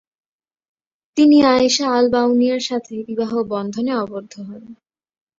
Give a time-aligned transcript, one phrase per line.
[1.17, 4.63] তিনি আয়েশা আল-বাউনিয়ার সাথে বিবাহ বন্ধনে অবদ্ধ হন।